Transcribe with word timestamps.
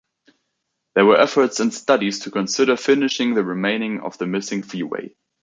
There 0.95 1.05
were 1.05 1.19
efforts 1.21 1.59
and 1.59 1.71
studies 1.71 2.21
to 2.21 2.31
consider 2.31 2.75
finishing 2.75 3.35
the 3.35 3.43
remaining 3.43 3.99
of 3.99 4.17
the 4.17 4.25
missing 4.25 4.63
freeway. 4.63 5.13